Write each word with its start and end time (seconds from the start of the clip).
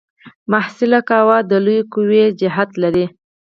محصله 0.51 0.99
قوه 1.09 1.37
د 1.49 1.51
لویې 1.65 1.83
قوې 1.93 2.23
جهت 2.39 2.69
لري. 2.83 3.05